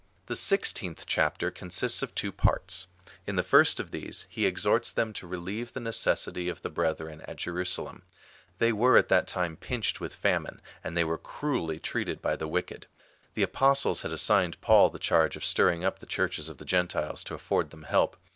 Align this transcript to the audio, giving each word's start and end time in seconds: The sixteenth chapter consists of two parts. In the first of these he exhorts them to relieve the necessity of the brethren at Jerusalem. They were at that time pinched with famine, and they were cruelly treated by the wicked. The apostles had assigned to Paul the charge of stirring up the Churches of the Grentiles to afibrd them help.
The 0.25 0.35
sixteenth 0.35 1.05
chapter 1.05 1.51
consists 1.51 2.01
of 2.01 2.15
two 2.15 2.31
parts. 2.31 2.87
In 3.27 3.35
the 3.35 3.43
first 3.43 3.79
of 3.79 3.91
these 3.91 4.25
he 4.29 4.47
exhorts 4.47 4.91
them 4.91 5.13
to 5.13 5.27
relieve 5.27 5.73
the 5.73 5.79
necessity 5.79 6.49
of 6.49 6.63
the 6.63 6.71
brethren 6.71 7.21
at 7.27 7.35
Jerusalem. 7.37 8.01
They 8.57 8.73
were 8.73 8.97
at 8.97 9.09
that 9.09 9.27
time 9.27 9.57
pinched 9.57 9.99
with 10.01 10.15
famine, 10.15 10.59
and 10.83 10.97
they 10.97 11.03
were 11.03 11.19
cruelly 11.19 11.77
treated 11.79 12.19
by 12.19 12.35
the 12.35 12.47
wicked. 12.47 12.87
The 13.35 13.43
apostles 13.43 14.01
had 14.01 14.11
assigned 14.11 14.53
to 14.53 14.59
Paul 14.61 14.89
the 14.89 14.97
charge 14.97 15.35
of 15.35 15.45
stirring 15.45 15.85
up 15.85 15.99
the 15.99 16.07
Churches 16.07 16.49
of 16.49 16.57
the 16.57 16.65
Grentiles 16.65 17.23
to 17.25 17.35
afibrd 17.35 17.69
them 17.69 17.83
help. 17.83 18.17